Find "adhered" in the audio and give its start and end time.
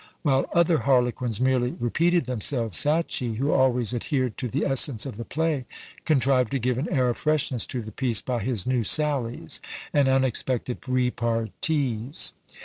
3.93-4.35